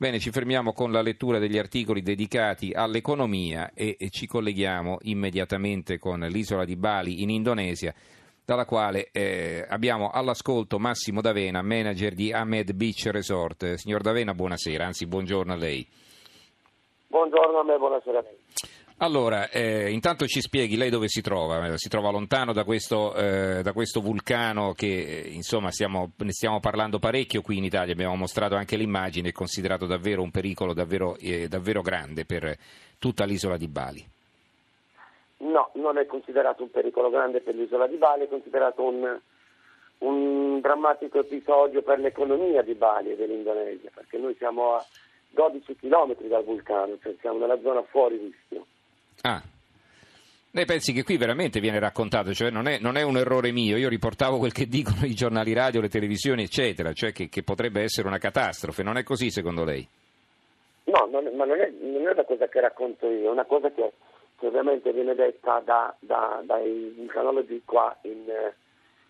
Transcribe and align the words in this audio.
Bene, 0.00 0.18
ci 0.18 0.30
fermiamo 0.30 0.72
con 0.72 0.92
la 0.92 1.02
lettura 1.02 1.38
degli 1.38 1.58
articoli 1.58 2.00
dedicati 2.00 2.72
all'economia 2.72 3.72
e, 3.74 3.98
ci 4.08 4.26
colleghiamo 4.26 4.96
immediatamente 5.02 5.98
con 5.98 6.20
l'isola 6.20 6.64
di 6.64 6.74
Bali 6.74 7.20
in 7.20 7.28
Indonesia, 7.28 7.92
dalla 8.42 8.64
quale 8.64 9.10
eh, 9.12 9.62
abbiamo 9.68 10.08
all'ascolto 10.08 10.78
Massimo 10.78 11.20
D'Avena, 11.20 11.60
manager 11.60 12.14
di 12.14 12.32
Ahmed 12.32 12.72
Beach 12.72 13.08
Resort. 13.10 13.74
Signor 13.74 14.00
D'Avena, 14.00 14.32
buonasera, 14.32 14.86
anzi 14.86 15.06
buongiorno 15.06 15.52
a 15.52 15.56
lei. 15.56 15.86
Buongiorno 17.08 17.58
a 17.58 17.64
me, 17.64 17.76
buonasera 17.76 18.20
a 18.20 18.22
lei. 18.22 18.38
Allora, 19.02 19.48
eh, 19.48 19.90
intanto 19.90 20.26
ci 20.26 20.42
spieghi 20.42 20.76
lei 20.76 20.90
dove 20.90 21.08
si 21.08 21.22
trova, 21.22 21.74
si 21.78 21.88
trova 21.88 22.10
lontano 22.10 22.52
da 22.52 22.64
questo, 22.64 23.14
eh, 23.14 23.62
da 23.62 23.72
questo 23.72 24.02
vulcano 24.02 24.74
che 24.74 25.22
eh, 25.22 25.28
insomma 25.30 25.70
stiamo, 25.70 26.10
ne 26.18 26.32
stiamo 26.32 26.60
parlando 26.60 26.98
parecchio 26.98 27.40
qui 27.40 27.56
in 27.56 27.64
Italia, 27.64 27.94
abbiamo 27.94 28.14
mostrato 28.14 28.56
anche 28.56 28.76
l'immagine, 28.76 29.30
è 29.30 29.32
considerato 29.32 29.86
davvero 29.86 30.20
un 30.20 30.30
pericolo 30.30 30.74
davvero, 30.74 31.16
eh, 31.18 31.48
davvero 31.48 31.80
grande 31.80 32.26
per 32.26 32.54
tutta 32.98 33.24
l'isola 33.24 33.56
di 33.56 33.68
Bali. 33.68 34.04
No, 35.38 35.70
non 35.76 35.96
è 35.96 36.04
considerato 36.04 36.62
un 36.62 36.70
pericolo 36.70 37.08
grande 37.08 37.40
per 37.40 37.54
l'isola 37.54 37.86
di 37.86 37.96
Bali, 37.96 38.24
è 38.24 38.28
considerato 38.28 38.82
un, 38.82 39.18
un 40.00 40.60
drammatico 40.60 41.20
episodio 41.20 41.80
per 41.80 42.00
l'economia 42.00 42.60
di 42.60 42.74
Bali 42.74 43.12
e 43.12 43.16
dell'Indonesia, 43.16 43.90
perché 43.94 44.18
noi 44.18 44.34
siamo 44.36 44.74
a 44.74 44.84
12 45.30 45.74
km 45.76 46.16
dal 46.28 46.44
vulcano, 46.44 46.98
cioè 47.00 47.16
siamo 47.18 47.38
nella 47.38 47.58
zona 47.62 47.82
fuori 47.84 48.18
rischio. 48.18 48.66
Ah. 49.22 49.42
Lei 50.52 50.64
pensi 50.64 50.92
che 50.92 51.04
qui 51.04 51.16
veramente 51.16 51.60
viene 51.60 51.78
raccontato, 51.78 52.34
cioè 52.34 52.50
non 52.50 52.66
è, 52.66 52.78
non 52.80 52.96
è, 52.96 53.02
un 53.02 53.16
errore 53.16 53.52
mio, 53.52 53.76
io 53.76 53.88
riportavo 53.88 54.38
quel 54.38 54.52
che 54.52 54.66
dicono 54.66 55.04
i 55.04 55.14
giornali 55.14 55.52
radio, 55.52 55.80
le 55.80 55.88
televisioni, 55.88 56.42
eccetera, 56.42 56.92
cioè 56.92 57.12
che, 57.12 57.28
che 57.28 57.44
potrebbe 57.44 57.82
essere 57.82 58.08
una 58.08 58.18
catastrofe, 58.18 58.82
non 58.82 58.96
è 58.96 59.04
così 59.04 59.30
secondo 59.30 59.62
lei? 59.62 59.86
No, 60.84 61.08
non, 61.08 61.32
ma 61.36 61.44
non 61.44 61.60
è, 61.60 61.70
non 61.80 62.04
è, 62.04 62.10
una 62.10 62.24
cosa 62.24 62.48
che 62.48 62.60
racconto 62.60 63.08
io, 63.08 63.28
è 63.28 63.30
una 63.30 63.44
cosa 63.44 63.70
che, 63.70 63.92
che 64.38 64.46
ovviamente 64.46 64.92
viene 64.92 65.14
detta 65.14 65.62
da, 65.64 65.94
da, 66.00 66.42
dai 66.44 66.94
vulcanologi 66.96 67.62
qua 67.64 67.96
in, 68.02 68.24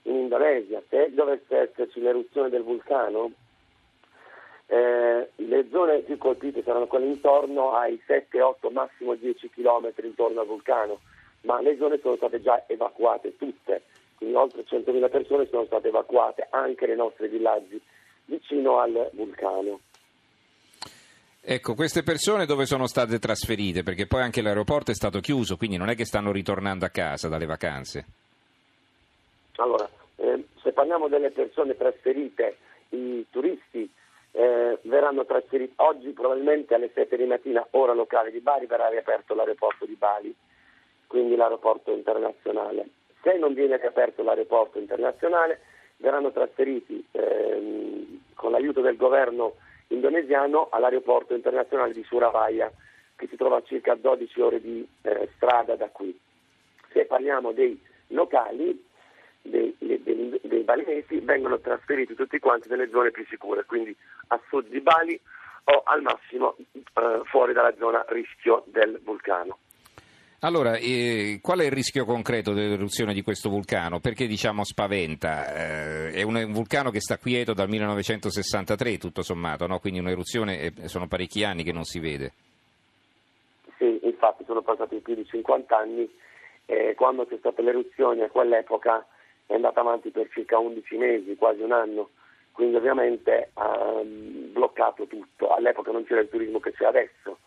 in 0.02 0.14
Indonesia. 0.14 0.82
Se 0.90 1.10
dovesse 1.14 1.56
esserci 1.56 2.00
l'eruzione 2.00 2.50
del 2.50 2.62
vulcano, 2.62 3.30
eh, 4.72 5.30
le 5.34 5.66
zone 5.68 5.98
più 5.98 6.16
colpite 6.16 6.62
saranno 6.62 6.86
quelle 6.86 7.06
intorno 7.06 7.72
ai 7.72 8.00
7, 8.06 8.40
8, 8.40 8.70
massimo 8.70 9.16
10 9.16 9.50
km 9.50 9.92
intorno 10.04 10.42
al 10.42 10.46
vulcano, 10.46 11.00
ma 11.40 11.60
le 11.60 11.76
zone 11.76 11.98
sono 12.00 12.14
state 12.14 12.40
già 12.40 12.62
evacuate 12.68 13.36
tutte, 13.36 13.82
quindi 14.16 14.36
oltre 14.36 14.62
100.000 14.62 15.10
persone 15.10 15.48
sono 15.50 15.64
state 15.64 15.88
evacuate, 15.88 16.46
anche 16.50 16.86
nei 16.86 16.94
nostri 16.94 17.26
villaggi 17.26 17.80
vicino 18.26 18.78
al 18.78 19.10
vulcano. 19.14 19.80
Ecco, 21.42 21.74
queste 21.74 22.04
persone 22.04 22.46
dove 22.46 22.64
sono 22.64 22.86
state 22.86 23.18
trasferite? 23.18 23.82
Perché 23.82 24.06
poi 24.06 24.22
anche 24.22 24.40
l'aeroporto 24.40 24.92
è 24.92 24.94
stato 24.94 25.18
chiuso, 25.18 25.56
quindi 25.56 25.78
non 25.78 25.88
è 25.88 25.96
che 25.96 26.04
stanno 26.04 26.30
ritornando 26.30 26.84
a 26.84 26.90
casa 26.90 27.26
dalle 27.26 27.46
vacanze. 27.46 28.04
Allora, 29.56 29.88
eh, 30.14 30.44
se 30.62 30.70
parliamo 30.70 31.08
delle 31.08 31.30
persone 31.30 31.76
trasferite, 31.76 32.56
i 32.90 33.24
turisti 33.30 33.69
verranno 34.90 35.24
trasferiti 35.24 35.72
oggi 35.76 36.10
probabilmente 36.10 36.74
alle 36.74 36.90
7 36.92 37.16
di 37.16 37.24
mattina, 37.24 37.66
ora 37.70 37.94
locale 37.94 38.30
di 38.30 38.40
Bari, 38.40 38.66
verrà 38.66 38.88
riaperto 38.88 39.34
l'aeroporto 39.34 39.86
di 39.86 39.94
Bali, 39.94 40.34
quindi 41.06 41.36
l'aeroporto 41.36 41.92
internazionale. 41.92 42.88
Se 43.22 43.38
non 43.38 43.54
viene 43.54 43.78
riaperto 43.78 44.22
l'aeroporto 44.22 44.78
internazionale, 44.78 45.60
verranno 45.96 46.32
trasferiti 46.32 47.06
ehm, 47.12 48.20
con 48.34 48.50
l'aiuto 48.50 48.80
del 48.80 48.96
governo 48.96 49.54
indonesiano 49.88 50.68
all'aeroporto 50.70 51.34
internazionale 51.34 51.92
di 51.92 52.02
Surabaya, 52.04 52.70
che 53.16 53.26
si 53.28 53.36
trova 53.36 53.56
a 53.56 53.62
circa 53.62 53.94
12 53.94 54.40
ore 54.40 54.60
di 54.60 54.86
eh, 55.02 55.28
strada 55.36 55.76
da 55.76 55.88
qui. 55.88 56.18
Se 56.92 57.04
parliamo 57.04 57.52
dei 57.52 57.80
locali, 58.08 58.86
dei, 59.42 59.74
balinesi 60.70 61.18
vengono 61.18 61.58
trasferiti 61.58 62.14
tutti 62.14 62.38
quanti 62.38 62.68
nelle 62.68 62.88
zone 62.90 63.10
più 63.10 63.26
sicure, 63.28 63.64
quindi 63.64 63.94
a 64.28 64.40
sud 64.48 64.68
di 64.68 64.80
Bali 64.80 65.18
o 65.64 65.82
al 65.84 66.02
massimo 66.02 66.56
eh, 66.72 67.22
fuori 67.24 67.52
dalla 67.52 67.74
zona 67.76 68.04
rischio 68.08 68.62
del 68.66 69.00
vulcano. 69.02 69.58
Allora, 70.42 70.76
eh, 70.76 71.40
qual 71.42 71.58
è 71.58 71.64
il 71.64 71.72
rischio 71.72 72.04
concreto 72.06 72.52
dell'eruzione 72.52 73.12
di 73.12 73.22
questo 73.22 73.50
vulcano? 73.50 73.98
Perché 73.98 74.26
diciamo 74.26 74.64
spaventa? 74.64 75.52
Eh, 75.52 76.12
è 76.12 76.22
un, 76.22 76.36
un, 76.36 76.52
vulcano 76.52 76.90
che 76.90 77.00
sta 77.00 77.18
quieto 77.18 77.52
dal 77.52 77.68
1963, 77.68 78.96
tutto 78.96 79.22
sommato, 79.22 79.66
no? 79.66 79.80
quindi 79.80 79.98
un'eruzione 79.98 80.60
eh, 80.60 80.88
sono 80.88 81.08
parecchi 81.08 81.44
anni 81.44 81.62
che 81.62 81.72
non 81.72 81.84
si 81.84 81.98
vede. 81.98 82.32
Sì, 83.76 84.00
infatti 84.04 84.44
sono 84.46 84.62
passati 84.62 84.96
più 85.00 85.14
di 85.14 85.26
50 85.26 85.76
anni. 85.76 86.08
quando 86.94 87.26
c'è 87.26 87.36
stata 87.38 87.60
l'eruzione 87.60 88.24
a 88.24 88.30
quell'epoca 88.30 89.04
è 89.50 89.54
andata 89.54 89.80
avanti 89.80 90.10
per 90.10 90.28
circa 90.30 90.58
11 90.58 90.96
mesi, 90.96 91.34
quasi 91.34 91.60
un 91.60 91.72
anno, 91.72 92.10
quindi 92.52 92.76
ovviamente 92.76 93.50
ha 93.54 94.00
mm, 94.00 94.52
bloccato 94.52 95.08
tutto. 95.08 95.52
All'epoca 95.52 95.90
non 95.90 96.04
c'era 96.04 96.20
il 96.20 96.28
turismo 96.28 96.60
che 96.60 96.72
c'è 96.72 96.84
adesso. 96.84 97.38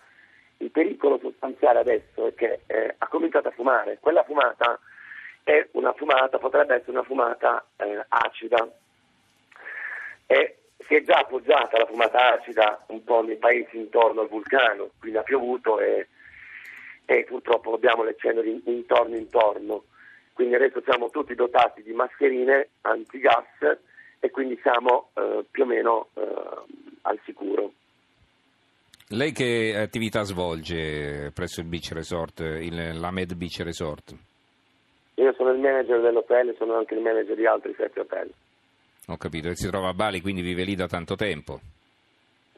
Il 0.57 0.69
pericolo 0.69 1.17
sostanziale 1.19 1.79
adesso 1.79 2.27
è 2.27 2.33
che 2.33 2.59
eh, 2.67 2.95
ha 2.97 3.07
cominciato 3.07 3.47
a 3.47 3.51
fumare. 3.51 3.99
Quella 4.01 4.23
fumata 4.23 4.77
è 5.43 5.65
una 5.71 5.93
fumata, 5.93 6.37
potrebbe 6.39 6.75
essere 6.75 6.91
una 6.91 7.03
fumata 7.03 7.65
eh, 7.77 8.03
acida. 8.09 8.69
E 10.27 10.57
si 10.79 10.95
è 10.95 11.03
già 11.03 11.19
appoggiata 11.19 11.77
la 11.77 11.85
fumata 11.85 12.33
acida 12.33 12.83
un 12.87 13.01
po' 13.05 13.23
nei 13.23 13.37
paesi 13.37 13.77
intorno 13.77 14.19
al 14.19 14.27
vulcano, 14.27 14.89
quindi 14.99 15.19
ha 15.19 15.23
piovuto 15.23 15.79
e, 15.79 16.09
e 17.05 17.23
purtroppo 17.23 17.73
abbiamo 17.73 18.03
le 18.03 18.15
ceneri 18.17 18.61
intorno 18.65 19.15
intorno 19.15 19.85
quindi 20.33 20.55
adesso 20.55 20.81
siamo 20.83 21.09
tutti 21.09 21.35
dotati 21.35 21.83
di 21.83 21.93
mascherine 21.93 22.69
antigas 22.81 23.45
e 24.19 24.31
quindi 24.31 24.59
siamo 24.61 25.09
eh, 25.13 25.45
più 25.49 25.63
o 25.63 25.65
meno 25.65 26.07
eh, 26.15 26.21
al 27.03 27.19
sicuro. 27.23 27.71
Lei 29.09 29.31
che 29.31 29.75
attività 29.77 30.23
svolge 30.23 31.31
presso 31.33 31.59
il 31.59 31.67
Beach 31.67 31.91
Resort, 31.91 32.39
il, 32.39 32.99
l'Amed 32.99 33.35
Beach 33.35 33.59
Resort? 33.59 34.15
Io 35.15 35.33
sono 35.33 35.51
il 35.51 35.59
manager 35.59 36.01
dell'hotel 36.01 36.49
e 36.49 36.55
sono 36.57 36.75
anche 36.77 36.95
il 36.95 37.01
manager 37.01 37.35
di 37.35 37.45
altri 37.45 37.75
sette 37.77 37.99
hotel. 37.99 38.31
Ho 39.07 39.17
capito, 39.17 39.49
e 39.49 39.55
si 39.55 39.67
trova 39.67 39.89
a 39.89 39.93
Bali, 39.93 40.21
quindi 40.21 40.41
vive 40.41 40.63
lì 40.63 40.75
da 40.75 40.87
tanto 40.87 41.15
tempo? 41.15 41.59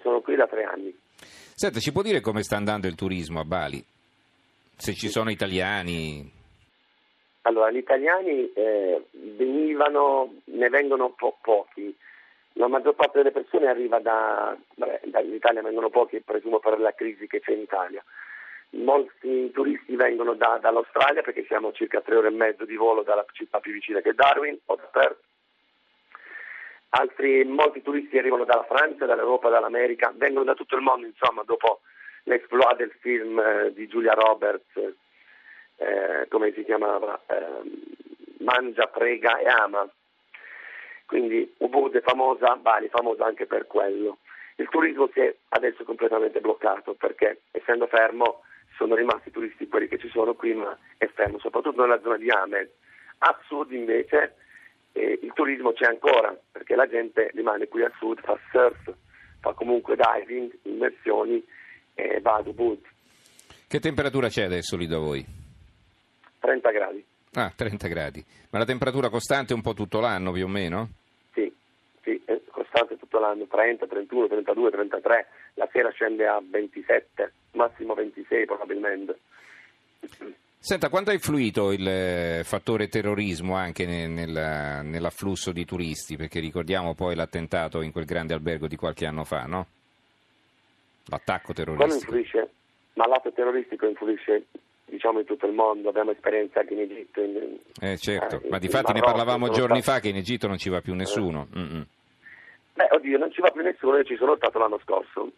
Sono 0.02 0.22
qui 0.22 0.36
da 0.36 0.48
tre 0.48 0.64
anni. 0.64 0.96
Senta, 1.18 1.80
ci 1.80 1.92
può 1.92 2.02
dire 2.02 2.22
come 2.22 2.44
sta 2.44 2.56
andando 2.56 2.88
il 2.88 2.96
turismo 2.96 3.40
a 3.40 3.46
Bali? 3.46 3.84
Se 4.78 4.94
ci 4.94 5.10
sono 5.10 5.32
italiani? 5.32 6.32
Allora, 7.48 7.70
gli 7.70 7.78
italiani 7.78 8.52
eh, 8.54 9.06
venivano, 9.12 10.34
ne 10.46 10.70
vengono 10.70 11.12
po- 11.12 11.38
pochi, 11.42 11.96
la 12.54 12.68
maggior 12.68 12.96
parte 12.96 13.20
delle 13.20 13.32
persone 13.32 13.68
arriva 13.68 14.00
da, 14.00 14.58
vabbè, 14.76 15.02
dall'Italia 15.04 15.62
vengono 15.62 15.90
pochi, 15.90 16.22
presumo 16.22 16.58
per 16.58 16.80
la 16.80 16.94
crisi 16.94 17.28
che 17.28 17.42
c'è 17.42 17.52
in 17.52 17.62
Italia. 17.62 18.04
Molti 18.72 19.52
turisti 19.52 19.96
vengono 19.96 20.34
da, 20.34 20.58
dall'Australia 20.60 21.22
perché 21.22 21.46
siamo 21.46 21.72
circa 21.72 22.02
tre 22.02 22.16
ore 22.16 22.30
e 22.30 22.32
mezzo 22.32 22.66
di 22.66 22.76
volo 22.76 23.04
dalla 23.04 23.26
città 23.32 23.60
più 23.60 23.74
vicina 23.74 24.02
che 24.02 24.10
è 24.10 24.14
Darwin 24.14 24.58
o 24.66 24.76
da 24.76 24.90
Perth. 24.92 25.20
Altri, 26.90 27.44
molti 27.44 27.84
turisti 27.84 28.18
arrivano 28.18 28.46
dalla 28.46 28.64
Francia, 28.64 29.06
dall'Europa, 29.06 29.50
dall'America, 29.50 30.12
vengono 30.16 30.46
da 30.46 30.56
tutto 30.56 30.76
il 30.76 30.82
mondo, 30.82 31.06
insomma, 31.06 31.44
dopo 31.46 31.82
l'esploit 32.24 32.78
del 32.78 32.92
film 33.02 33.38
eh, 33.38 33.72
di 33.72 33.86
Julia 33.86 34.14
Roberts 34.14 35.04
eh, 35.78 36.28
come 36.30 36.54
si 36.54 36.64
chiamava, 36.64 37.22
eh, 37.28 37.62
mangia, 38.40 38.88
prega 38.88 39.38
e 39.40 39.48
ama. 39.48 39.90
Quindi 41.06 41.54
Ubud 41.58 41.96
è 41.96 42.02
famosa, 42.02 42.56
Bali 42.56 42.88
è 42.88 42.90
famosa 42.90 43.26
anche 43.26 43.46
per 43.46 43.68
quello. 43.68 44.20
Il 44.56 44.70
turismo 44.70 45.10
si 45.14 45.20
è 45.20 45.36
adesso 45.50 45.84
completamente 45.84 46.40
bloccato 46.40 46.94
perché 46.94 47.42
essendo 47.52 47.88
fermo 47.88 48.42
sono 48.78 48.96
rimasti 48.96 49.32
turisti 49.32 49.68
quelli 49.68 49.88
che 49.88 49.98
ci 49.98 50.10
sono 50.10 50.34
qui, 50.34 50.54
ma 50.54 50.78
è 50.98 51.08
fermo 51.08 51.40
soprattutto 51.40 51.82
nella 51.82 52.02
zona 52.02 52.18
di 52.18 52.30
Amed. 52.30 52.70
A 53.20 53.40
sud 53.46 53.72
invece 53.72 54.36
eh, 54.94 55.20
il 55.22 55.32
turismo 55.34 55.74
c'è 55.74 55.86
ancora 55.86 56.38
perché 56.52 56.76
la 56.76 56.88
gente 56.88 57.32
rimane 57.34 57.68
qui 57.68 57.84
a 57.84 57.92
sud, 57.98 58.20
fa 58.22 58.38
surf, 58.52 58.94
fa 59.42 59.54
comunque 59.54 59.96
diving, 59.96 60.52
immersioni 60.64 61.46
e 61.94 62.20
va 62.22 62.36
ad 62.36 62.48
Ubud. 62.48 62.80
Che 63.68 63.80
temperatura 63.80 64.28
c'è 64.28 64.44
adesso 64.44 64.78
lì 64.78 64.88
da 64.88 64.98
voi? 64.98 65.45
30 66.46 66.72
gradi. 66.72 67.06
Ah, 67.34 67.52
30 67.54 67.88
gradi. 67.88 68.24
Ma 68.52 68.60
la 68.60 68.66
temperatura 68.66 69.10
costante 69.10 69.54
un 69.54 69.62
po' 69.62 69.74
tutto 69.74 70.00
l'anno 70.00 70.32
più 70.32 70.46
o 70.46 70.48
meno? 70.48 70.90
Sì, 71.34 71.52
sì, 72.02 72.22
è 72.26 72.40
costante 72.50 72.98
tutto 72.98 73.20
l'anno, 73.20 73.46
30, 73.46 73.88
31, 73.88 74.28
32, 74.28 74.72
33, 74.72 75.28
la 75.56 75.68
sera 75.72 75.90
scende 75.92 76.28
a 76.28 76.42
27, 76.42 77.34
massimo 77.54 77.94
26 77.94 78.46
probabilmente. 78.46 79.20
Senta, 80.60 80.90
quanto 80.90 81.12
ha 81.12 81.14
influito 81.14 81.72
il 81.72 81.88
eh, 81.88 82.42
fattore 82.44 82.88
terrorismo 82.88 83.56
anche 83.56 83.86
nel, 83.86 84.30
nell'afflusso 84.84 85.52
di 85.52 85.64
turisti? 85.66 86.16
Perché 86.16 86.40
ricordiamo 86.40 86.96
poi 86.96 87.16
l'attentato 87.16 87.82
in 87.82 87.92
quel 87.92 88.06
grande 88.06 88.34
albergo 88.34 88.68
di 88.68 88.76
qualche 88.76 89.06
anno 89.06 89.24
fa, 89.26 89.44
no? 89.44 89.68
L'attacco 91.08 91.54
Quello 91.54 91.76
terroristico. 91.76 92.16
influisce, 92.16 92.50
ma 92.94 93.06
l'atto 93.08 93.32
terroristico 93.32 93.86
influisce 93.86 94.46
diciamo 94.86 95.20
in 95.20 95.26
tutto 95.26 95.46
il 95.46 95.54
mondo, 95.54 95.90
abbiamo 95.90 96.12
esperienze 96.12 96.60
anche 96.60 96.74
in 96.74 96.80
Egitto. 96.80 97.22
In, 97.22 97.58
Eh, 97.82 97.98
certo, 97.98 98.42
eh, 98.42 98.50
ma 98.50 98.60
di 98.60 98.68
fatti 98.68 98.94
ne 98.94 99.02
parlavamo 99.02 99.50
giorni 99.50 99.82
fa 99.82 100.00
che 100.00 100.10
in 100.10 100.16
Egitto 100.16 100.48
non 100.48 100.58
ci 100.58 100.70
va 100.70 100.82
più 100.82 100.94
nessuno. 100.94 101.48
Mm, 101.58 101.76
mm. 101.76 101.82
Beh, 102.74 102.88
oddio, 102.92 103.18
non 103.18 103.32
ci 103.32 103.42
va 103.42 103.52
più 103.52 103.62
nessuno, 103.62 103.98
io 103.98 104.04
ci 104.04 104.16
sono 104.16 104.36
stato 104.36 104.60
l'anno 104.60 104.80
scorso. 104.84 105.32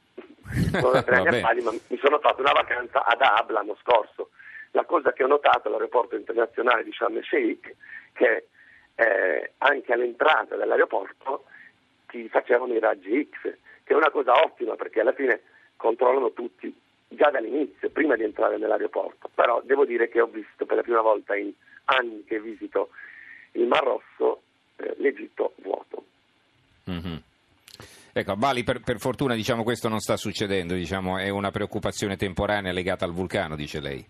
Sono 0.80 1.04
tre 1.04 1.18
anni 1.18 1.28
a 1.28 1.42
Bali, 1.42 1.62
ma 1.62 1.72
mi 1.72 1.98
sono 1.98 2.20
fatto 2.20 2.40
una 2.40 2.54
vacanza 2.54 3.04
ad 3.04 3.22
Ab 3.22 3.50
l'anno 3.50 3.76
scorso. 3.82 4.30
La 4.72 4.86
cosa 4.86 5.12
che 5.12 5.24
ho 5.24 5.28
notato 5.28 5.68
all'aeroporto 5.68 6.16
internazionale 6.16 6.86
di 6.86 6.94
Sharm 6.94 7.18
el 7.18 7.26
Sheikh, 7.26 7.76
che 8.14 8.48
eh, 8.96 9.52
anche 9.58 9.92
all'entrata 9.92 10.56
dell'aeroporto 10.56 11.44
ti 12.08 12.30
facevano 12.30 12.74
i 12.74 12.80
raggi 12.80 13.30
X, 13.30 13.42
che 13.84 13.94
è 13.94 13.96
una 13.96 14.10
cosa 14.10 14.42
ottima 14.42 14.76
perché 14.76 15.02
alla 15.02 15.14
fine 15.14 15.42
controllano 15.76 16.32
tutti 16.32 16.74
già 17.08 17.30
dall'inizio, 17.30 17.90
prima 17.90 18.16
di 18.16 18.24
entrare 18.24 18.58
nell'aeroporto. 18.58 19.30
Però 19.34 19.62
devo 19.64 19.86
dire 19.86 20.10
che 20.10 20.22
ho 20.22 20.28
visto 20.28 20.66
per 20.66 20.78
la 20.78 20.84
prima 20.84 21.02
volta 21.02 21.36
in 21.36 21.52
anni 21.86 22.24
che 22.26 22.40
visito 22.40 22.90
il 23.54 23.68
Mar 23.68 23.84
Rosso 23.84 24.42
eh, 24.78 24.96
l'Egitto 24.98 25.54
vuoto. 25.58 26.04
Mhm. 26.86 27.22
Ecco, 28.14 28.32
a 28.32 28.36
Bali 28.36 28.64
per, 28.64 28.82
per 28.82 28.98
fortuna 28.98 29.36
diciamo, 29.36 29.64
questo 29.64 29.90
non 29.90 30.00
sta 30.00 30.18
succedendo, 30.18 30.74
diciamo, 30.74 31.18
è 31.20 31.30
una 31.30 31.52
preoccupazione 31.52 32.16
temporanea 32.16 32.72
legata 32.72 33.06
al 33.06 33.14
vulcano, 33.14 33.56
dice 33.56 33.80
lei. 33.80 34.04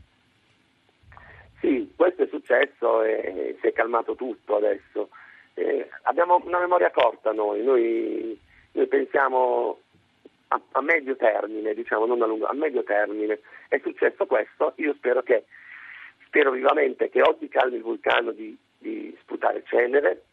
Sì, 1.59 1.91
questo 1.95 2.23
è 2.23 2.27
successo 2.27 3.03
e 3.03 3.57
si 3.59 3.67
è 3.67 3.73
calmato 3.73 4.15
tutto 4.15 4.55
adesso. 4.55 5.09
Eh, 5.55 5.89
abbiamo 6.03 6.41
una 6.45 6.59
memoria 6.59 6.91
corta 6.91 7.31
noi, 7.33 7.63
noi, 7.63 8.39
noi 8.71 8.87
pensiamo 8.87 9.79
a, 10.49 10.61
a 10.71 10.81
medio 10.81 11.15
termine, 11.15 11.73
diciamo, 11.73 12.05
non 12.05 12.21
a 12.21 12.25
lungo, 12.25 12.45
a 12.45 12.53
medio 12.53 12.83
termine. 12.83 13.39
È 13.67 13.79
successo 13.83 14.25
questo, 14.25 14.73
io 14.77 14.93
spero 14.93 15.21
che 15.23 15.45
spero 16.25 16.51
vivamente 16.51 17.09
che 17.09 17.21
o 17.21 17.35
si 17.39 17.47
calmi 17.47 17.75
il 17.77 17.81
vulcano 17.81 18.31
di, 18.31 18.57
di 18.77 19.15
sputare 19.21 19.63
cenere, 19.65 20.23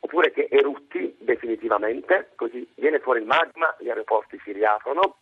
oppure 0.00 0.30
che 0.32 0.48
erutti 0.50 1.14
definitivamente, 1.18 2.30
così 2.36 2.66
viene 2.74 2.98
fuori 3.00 3.20
il 3.20 3.26
magma, 3.26 3.74
gli 3.78 3.88
aeroporti 3.88 4.38
si 4.44 4.52
riaprono 4.52 5.16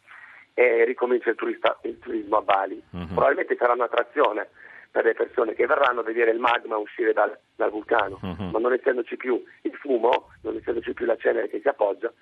e 0.55 0.85
ricomincia 0.85 1.31
il, 1.31 1.37
turista- 1.37 1.79
il 1.85 1.99
turismo 1.99 2.39
a 2.39 2.43
Bali. 2.43 2.83
Mhm. 2.91 3.07
Probabilmente 3.07 3.57
sarà 3.57 3.73
un'attrazione 3.73 4.49
per 4.91 5.05
le 5.05 5.15
persone 5.15 5.55
che 5.55 5.65
verranno 5.65 6.01
a 6.01 6.03
vedere 6.03 6.33
il 6.33 6.39
magma 6.39 6.77
uscire 6.77 7.15
dal, 7.15 7.35
dal 7.57 7.71
vulcano, 7.71 8.19
Mhm. 8.21 8.51
ma 8.53 8.59
non 8.59 8.75
essendoci 8.75 9.17
più 9.17 9.43
il 9.63 9.75
fumo, 9.77 10.29
non 10.43 10.57
essendoci 10.57 10.93
più 10.93 11.07
la 11.07 11.17
cenere 11.17 11.49
che 11.49 11.61
si 11.61 11.69
appoggia, 11.69 12.13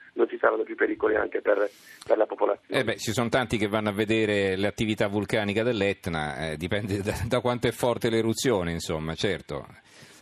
saranno 0.50 0.62
più 0.64 0.74
pericoli 0.74 1.14
anche 1.16 1.40
per, 1.40 1.68
per 2.04 2.16
la 2.16 2.26
popolazione. 2.26 2.80
Eh 2.80 2.84
beh, 2.84 2.96
ci 2.96 3.12
sono 3.12 3.28
tanti 3.28 3.56
che 3.56 3.68
vanno 3.68 3.90
a 3.90 3.92
vedere 3.92 4.56
l'attività 4.56 5.06
vulcanica 5.08 5.62
dell'Etna, 5.62 6.50
eh, 6.50 6.56
dipende 6.56 7.00
da, 7.02 7.14
da 7.26 7.40
quanto 7.40 7.68
è 7.68 7.70
forte 7.70 8.10
l'eruzione, 8.10 8.72
insomma, 8.72 9.14
certo. 9.14 9.66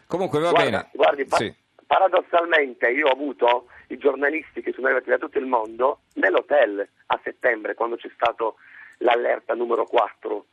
Comunque 0.07 0.39
va 0.41 0.51
Guarda, 0.51 0.71
bene. 0.71 0.89
guardi, 0.93 1.25
pa- 1.25 1.37
Sì. 1.37 1.55
paradossalmente 1.87 2.89
io 2.91 3.07
ho 3.09 3.13
avuto 3.13 3.67
i 3.89 3.97
giornalisti 3.99 4.61
che 4.63 4.73
sono 4.73 4.87
arrivati 4.87 5.11
da 5.11 5.19
tutto 5.19 5.39
il 5.39 5.47
mondo 5.47 6.01
nell'hotel 6.15 6.87
a 7.07 7.21
settembre 7.25 7.75
quando 7.75 7.97
c'è 7.97 8.11
stato 8.15 8.57
l'allerta 8.99 9.55
numero 9.55 9.85
4. 9.85 10.47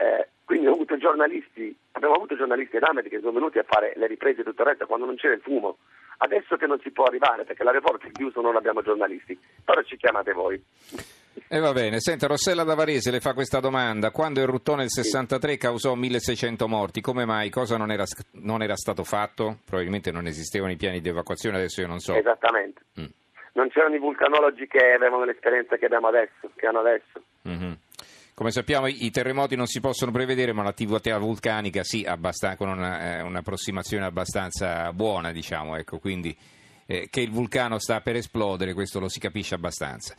Eh, 0.00 0.28
quindi 0.44 0.66
ho 0.66 0.72
avuto 0.72 0.96
giornalisti, 0.96 1.76
abbiamo 1.92 2.14
avuto 2.14 2.36
giornalisti 2.36 2.76
ed 2.76 2.82
Ahmed 2.84 3.08
che 3.08 3.18
sono 3.18 3.32
venuti 3.32 3.58
a 3.58 3.64
fare 3.66 3.92
le 3.96 4.06
riprese 4.06 4.40
e 4.40 4.44
tutto 4.44 4.62
il 4.62 4.68
resto 4.68 4.86
quando 4.86 5.04
non 5.06 5.16
c'era 5.16 5.34
il 5.34 5.40
fumo. 5.42 5.78
Adesso 6.18 6.56
che 6.56 6.66
non 6.66 6.80
si 6.80 6.90
può 6.90 7.04
arrivare 7.04 7.44
perché 7.44 7.62
l'aeroporto 7.62 8.06
è 8.06 8.10
chiuso 8.10 8.40
non 8.40 8.56
abbiamo 8.56 8.82
giornalisti, 8.82 9.38
però 9.64 9.82
ci 9.82 9.96
chiamate 9.96 10.32
voi. 10.32 10.62
E 11.46 11.60
va 11.60 11.72
bene, 11.72 12.00
senta, 12.00 12.26
Rossella 12.26 12.64
da 12.64 12.74
Varese 12.74 13.10
le 13.10 13.20
fa 13.20 13.32
questa 13.32 13.60
domanda. 13.60 14.10
Quando 14.10 14.40
eruttò 14.40 14.74
nel 14.74 14.90
63 14.90 15.56
causò 15.56 15.94
1600 15.94 16.66
morti, 16.66 17.00
come 17.00 17.24
mai? 17.24 17.50
Cosa 17.50 17.76
non 17.76 17.92
era, 17.92 18.04
non 18.32 18.62
era 18.62 18.74
stato 18.74 19.04
fatto? 19.04 19.58
Probabilmente 19.64 20.10
non 20.10 20.26
esistevano 20.26 20.72
i 20.72 20.76
piani 20.76 21.00
di 21.00 21.08
evacuazione, 21.08 21.56
adesso 21.56 21.80
io 21.80 21.86
non 21.86 22.00
so. 22.00 22.14
Esattamente. 22.14 22.82
Mm. 23.00 23.06
Non 23.52 23.68
c'erano 23.70 23.94
i 23.94 23.98
vulcanologi 23.98 24.66
che 24.66 24.92
avevano 24.92 25.24
l'esperienza 25.24 25.76
che 25.76 25.86
abbiamo 25.86 26.08
adesso, 26.08 26.50
che 26.56 26.66
hanno 26.66 26.80
adesso. 26.80 27.22
Come 28.38 28.52
sappiamo 28.52 28.86
i 28.86 29.10
terremoti 29.10 29.56
non 29.56 29.66
si 29.66 29.80
possono 29.80 30.12
prevedere, 30.12 30.52
ma 30.52 30.62
l'attività 30.62 31.18
vulcanica 31.18 31.82
sì, 31.82 32.04
abbastan- 32.04 32.56
con 32.56 32.68
una, 32.68 33.16
eh, 33.16 33.20
un'approssimazione 33.22 34.04
abbastanza 34.04 34.92
buona, 34.92 35.32
diciamo, 35.32 35.74
ecco, 35.74 35.98
quindi 35.98 36.38
eh, 36.86 37.08
che 37.10 37.20
il 37.20 37.32
vulcano 37.32 37.80
sta 37.80 38.00
per 38.00 38.14
esplodere, 38.14 38.74
questo 38.74 39.00
lo 39.00 39.08
si 39.08 39.18
capisce 39.18 39.56
abbastanza. 39.56 40.14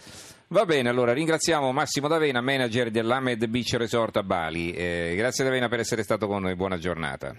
Va 0.49 0.65
bene, 0.65 0.89
allora 0.89 1.13
ringraziamo 1.13 1.71
Massimo 1.71 2.09
D'Avena, 2.09 2.41
manager 2.41 2.89
dell'Ahmed 2.91 3.47
Beach 3.47 3.75
Resort 3.75 4.17
a 4.17 4.23
Bali. 4.23 4.73
Eh, 4.73 5.13
grazie 5.15 5.45
D'Avena 5.45 5.69
per 5.69 5.79
essere 5.79 6.03
stato 6.03 6.27
con 6.27 6.41
noi, 6.41 6.55
buona 6.55 6.77
giornata. 6.77 7.33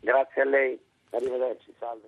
Grazie 0.00 0.42
a 0.42 0.44
lei, 0.44 0.78
arrivederci, 1.12 1.72
salve. 1.78 2.04